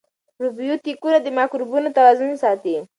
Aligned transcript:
پروبیوتیکونه 0.37 1.17
د 1.21 1.27
مایکروبونو 1.37 1.89
توازن 1.97 2.31
ساتي. 2.43 2.75